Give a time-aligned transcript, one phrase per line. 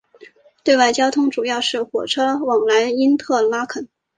[0.63, 3.87] 对外交通主要是火车往来因特拉肯。